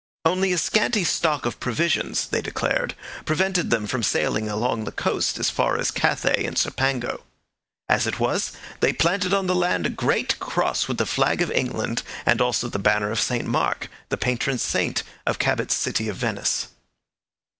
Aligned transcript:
Only 0.25 0.51
a 0.51 0.57
scanty 0.57 1.03
stock 1.03 1.45
of 1.45 1.59
provisions, 1.59 2.25
they 2.25 2.41
declared, 2.41 2.95
prevented 3.23 3.69
them 3.69 3.85
from 3.85 4.01
sailing 4.01 4.49
along 4.49 4.83
the 4.85 4.91
coast 4.91 5.37
as 5.37 5.51
far 5.51 5.77
as 5.77 5.91
Cathay 5.91 6.43
and 6.43 6.57
Cipango. 6.57 7.21
As 7.87 8.07
it 8.07 8.19
was 8.19 8.51
they 8.79 8.93
planted 8.93 9.31
on 9.31 9.45
the 9.45 9.53
land 9.53 9.85
a 9.85 9.89
great 9.91 10.39
cross 10.39 10.87
with 10.87 10.97
the 10.97 11.05
flag 11.05 11.43
of 11.43 11.51
England 11.51 12.01
and 12.25 12.41
also 12.41 12.67
the 12.67 12.79
banner 12.79 13.11
of 13.11 13.21
St 13.21 13.45
Mark, 13.45 13.89
the 14.09 14.17
patron 14.17 14.57
saint 14.57 15.03
of 15.27 15.37
Cabot's 15.37 15.75
city 15.75 16.09
of 16.09 16.15
Venice. 16.17 16.69